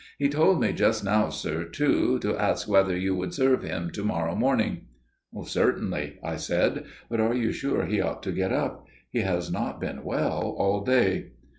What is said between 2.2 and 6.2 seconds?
to ask whether you would serve him to morrow morning." "Certainly,"